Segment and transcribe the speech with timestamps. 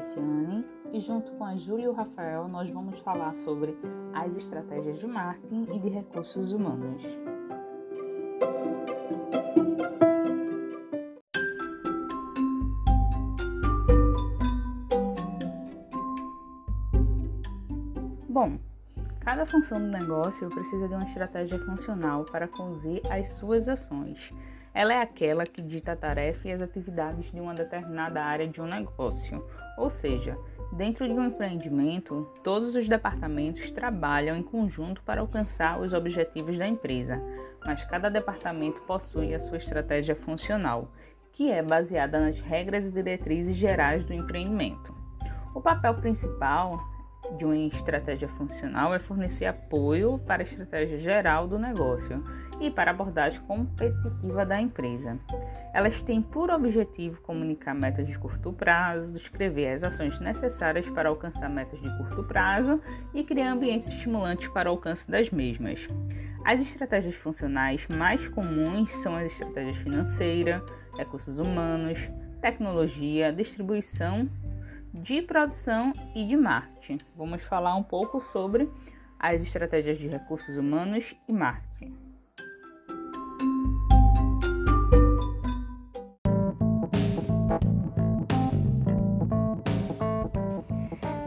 [0.00, 3.76] Feliciane e junto com a Júlia e o Rafael nós vamos falar sobre
[4.14, 7.02] as estratégias de marketing e de recursos humanos.
[18.26, 18.58] Bom,
[19.20, 24.32] cada função do negócio precisa de uma estratégia funcional para conduzir as suas ações.
[24.72, 28.60] Ela é aquela que dita a tarefa e as atividades de uma determinada área de
[28.60, 29.44] um negócio.
[29.76, 30.38] Ou seja,
[30.72, 36.68] dentro de um empreendimento, todos os departamentos trabalham em conjunto para alcançar os objetivos da
[36.68, 37.20] empresa,
[37.66, 40.92] mas cada departamento possui a sua estratégia funcional,
[41.32, 44.94] que é baseada nas regras e diretrizes gerais do empreendimento.
[45.52, 46.78] O papel principal
[47.36, 52.22] de uma estratégia funcional é fornecer apoio para a estratégia geral do negócio
[52.60, 55.18] e para a abordagem competitiva da empresa.
[55.72, 61.48] Elas têm por objetivo comunicar metas de curto prazo, descrever as ações necessárias para alcançar
[61.48, 62.80] metas de curto prazo
[63.14, 65.86] e criar ambientes estimulantes para o alcance das mesmas.
[66.44, 70.62] As estratégias funcionais mais comuns são as estratégias financeira,
[70.96, 74.28] recursos humanos, tecnologia, distribuição
[74.92, 76.98] de produção e de marketing.
[77.16, 78.68] Vamos falar um pouco sobre
[79.18, 81.94] as estratégias de recursos humanos e marketing.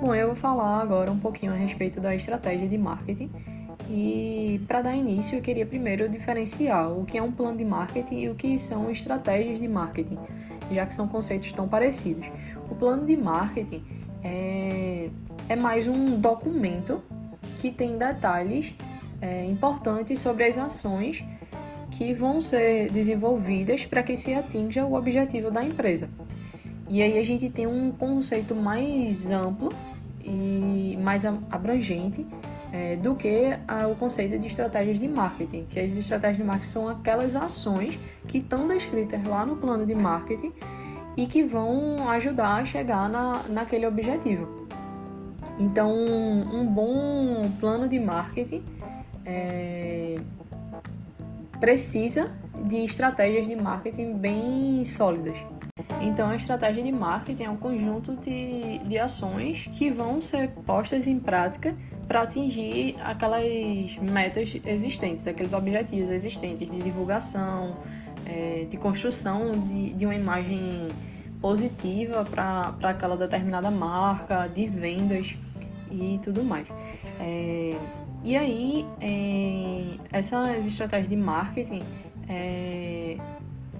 [0.00, 3.30] Bom, eu vou falar agora um pouquinho a respeito da estratégia de marketing.
[3.88, 8.18] E para dar início, eu queria primeiro diferenciar o que é um plano de marketing
[8.18, 10.18] e o que são estratégias de marketing,
[10.70, 12.26] já que são conceitos tão parecidos.
[12.70, 13.82] O plano de marketing
[14.22, 15.08] é,
[15.48, 17.02] é mais um documento
[17.58, 18.74] que tem detalhes
[19.22, 21.24] é, importantes sobre as ações
[21.90, 26.10] que vão ser desenvolvidas para que se atinja o objetivo da empresa.
[26.90, 29.72] E aí a gente tem um conceito mais amplo
[30.22, 32.26] e mais abrangente
[32.72, 36.70] é, do que a, o conceito de estratégias de marketing, que as estratégias de marketing
[36.70, 40.52] são aquelas ações que estão descritas lá no plano de marketing
[41.16, 44.66] e que vão ajudar a chegar na, naquele objetivo.
[45.58, 48.62] Então, um bom plano de marketing
[49.26, 50.16] é,
[51.58, 52.30] precisa
[52.64, 55.36] de estratégias de marketing bem sólidas.
[56.00, 61.06] Então, a estratégia de marketing é um conjunto de, de ações que vão ser postas
[61.06, 61.74] em prática
[62.08, 63.44] para atingir aquelas
[64.00, 67.76] metas existentes, aqueles objetivos existentes de divulgação,
[68.24, 70.88] é, de construção de, de uma imagem
[71.38, 75.34] positiva para aquela determinada marca, de vendas
[75.90, 76.66] e tudo mais.
[77.20, 77.76] É,
[78.24, 81.82] e aí, é, essas estratégias de marketing
[82.26, 83.18] é,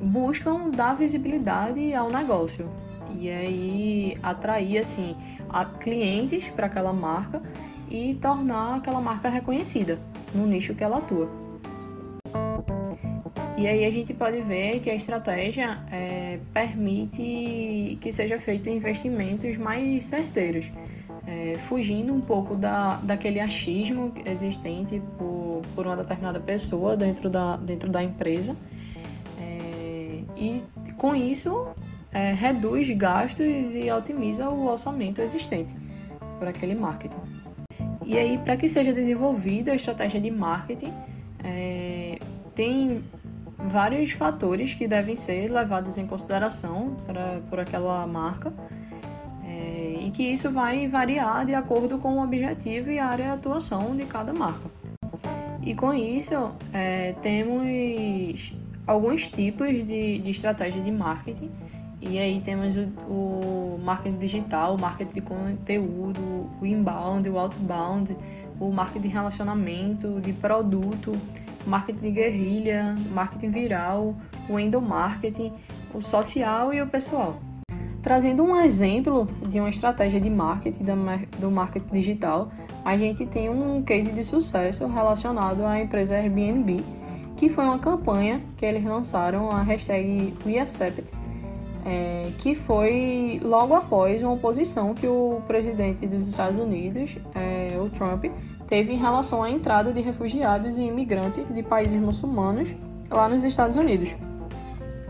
[0.00, 2.68] buscam dar visibilidade ao negócio
[3.18, 5.16] e aí atrair assim
[5.48, 7.42] a clientes para aquela marca
[7.90, 9.98] e tornar aquela marca reconhecida
[10.34, 11.28] no nicho que ela atua.
[13.58, 19.56] E aí a gente pode ver que a estratégia é, permite que seja feito investimentos
[19.56, 20.64] mais certeiros,
[21.26, 27.56] é, fugindo um pouco da, daquele achismo existente por, por uma determinada pessoa dentro da,
[27.56, 28.54] dentro da empresa.
[29.40, 30.62] É, e
[30.96, 31.66] com isso
[32.12, 35.74] é, reduz gastos e otimiza o orçamento existente
[36.38, 37.18] para aquele marketing.
[38.08, 40.94] E aí, para que seja desenvolvida a estratégia de marketing,
[41.44, 42.18] é,
[42.54, 43.04] tem
[43.58, 48.50] vários fatores que devem ser levados em consideração pra, por aquela marca
[49.44, 53.30] é, e que isso vai variar de acordo com o objetivo e a área de
[53.32, 54.70] atuação de cada marca.
[55.62, 58.54] E com isso, é, temos
[58.86, 61.50] alguns tipos de, de estratégia de marketing.
[62.00, 68.16] E aí temos o, o, marketing digital, o marketing de conteúdo, o inbound, o outbound,
[68.60, 71.12] o marketing de relacionamento, de produto,
[71.66, 74.14] marketing de guerrilha, marketing viral,
[74.48, 75.52] o endomarketing,
[75.92, 77.40] o social e o pessoal.
[78.00, 80.84] Trazendo um exemplo de uma estratégia de marketing
[81.38, 82.50] do marketing digital,
[82.84, 86.84] a gente tem um case de sucesso relacionado à empresa Airbnb,
[87.36, 91.12] que foi uma campanha que eles lançaram a hashtag WeAccept,
[91.88, 97.88] é, que foi logo após uma oposição que o presidente dos Estados Unidos, é, o
[97.88, 98.26] Trump,
[98.66, 102.68] teve em relação à entrada de refugiados e imigrantes de países muçulmanos
[103.10, 104.14] lá nos Estados Unidos.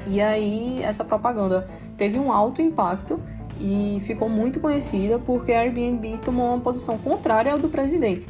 [0.06, 3.20] E aí essa propaganda teve um alto impacto
[3.60, 8.28] e ficou muito conhecida porque a Airbnb tomou uma posição contrária ao do presidente.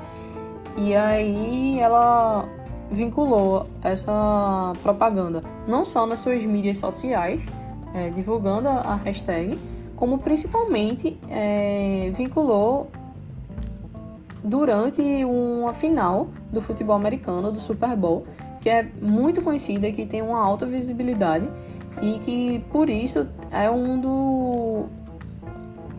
[0.74, 2.48] E aí ela
[2.90, 7.42] vinculou essa propaganda não só nas suas mídias sociais,
[7.94, 9.58] é, divulgando a hashtag,
[9.96, 12.88] como principalmente é, vinculou
[14.42, 18.26] durante uma final do futebol americano, do Super Bowl,
[18.60, 21.48] que é muito conhecida, que tem uma alta visibilidade
[22.00, 24.86] e que por isso é um do,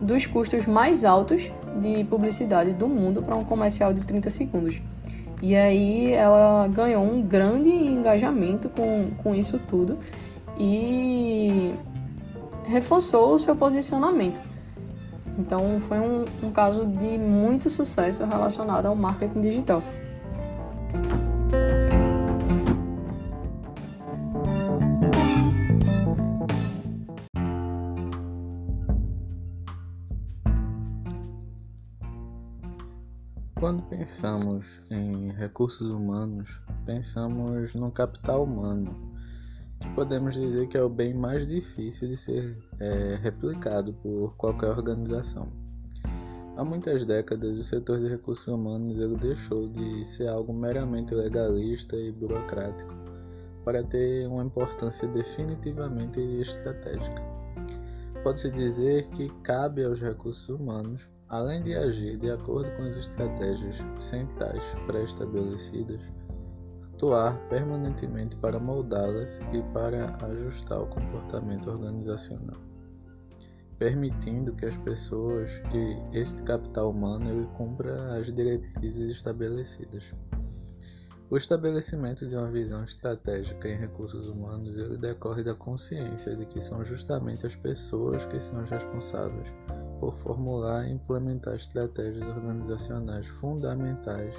[0.00, 1.50] dos custos mais altos
[1.80, 4.80] de publicidade do mundo para um comercial de 30 segundos.
[5.42, 9.98] E aí ela ganhou um grande engajamento com, com isso tudo
[10.62, 11.74] e
[12.66, 14.42] reforçou o seu posicionamento.
[15.38, 19.82] Então foi um, um caso de muito sucesso relacionado ao marketing digital.
[33.58, 39.09] Quando pensamos em recursos humanos, pensamos no capital humano,
[39.94, 45.52] podemos dizer que é o bem mais difícil de ser é, replicado por qualquer organização.
[46.56, 51.96] Há muitas décadas, o setor de recursos humanos ele deixou de ser algo meramente legalista
[51.96, 52.94] e burocrático
[53.64, 57.22] para ter uma importância definitivamente estratégica.
[58.22, 63.78] Pode-se dizer que cabe aos recursos humanos Além de agir de acordo com as estratégias
[63.96, 66.00] centrais pré-estabelecidas,
[67.00, 72.58] atuar permanentemente para moldá-las e para ajustar o comportamento organizacional,
[73.78, 80.14] permitindo que as pessoas, que este capital humano, ele cumpra as diretrizes estabelecidas.
[81.30, 86.60] O estabelecimento de uma visão estratégica em recursos humanos ele decorre da consciência de que
[86.60, 89.54] são justamente as pessoas que são as responsáveis
[90.00, 94.34] por formular e implementar estratégias organizacionais fundamentais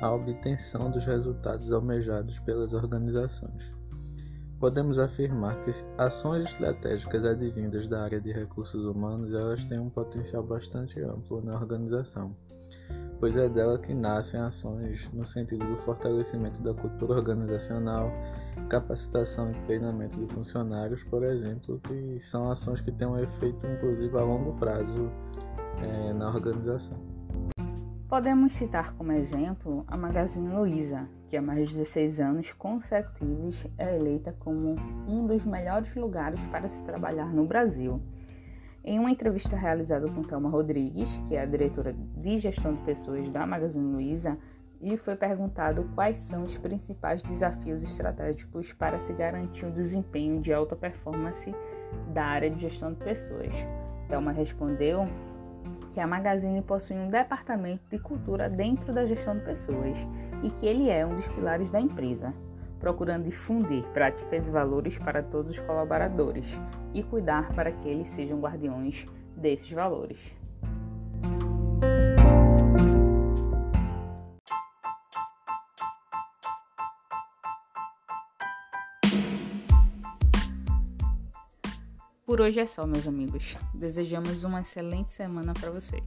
[0.00, 3.72] à obtenção dos resultados almejados pelas organizações.
[4.58, 10.42] Podemos afirmar que ações estratégicas advindas da área de recursos humanos elas têm um potencial
[10.42, 12.36] bastante amplo na organização
[13.20, 18.10] pois é dela que nascem ações no sentido do fortalecimento da cultura organizacional,
[18.68, 24.16] capacitação e treinamento de funcionários, por exemplo, que são ações que têm um efeito inclusive
[24.16, 25.10] a longo prazo
[25.82, 27.09] é, na organização.
[28.10, 33.94] Podemos citar como exemplo a Magazine Luiza, que há mais de 16 anos consecutivos é
[33.94, 34.74] eleita como
[35.06, 38.02] um dos melhores lugares para se trabalhar no Brasil.
[38.82, 43.30] Em uma entrevista realizada com Thelma Rodrigues, que é a diretora de gestão de pessoas
[43.30, 44.36] da Magazine Luiza,
[44.82, 50.52] lhe foi perguntado quais são os principais desafios estratégicos para se garantir o desempenho de
[50.52, 51.54] alta performance
[52.12, 53.54] da área de gestão de pessoas.
[54.08, 55.06] Thelma respondeu
[55.90, 59.98] que a Magazine possui um departamento de cultura dentro da gestão de pessoas
[60.42, 62.32] e que ele é um dos pilares da empresa
[62.80, 66.58] procurando difundir práticas e valores para todos os colaboradores
[66.94, 69.06] e cuidar para que eles sejam guardiões
[69.36, 70.39] desses valores.
[82.30, 83.56] Por hoje é só, meus amigos.
[83.74, 86.04] Desejamos uma excelente semana para vocês.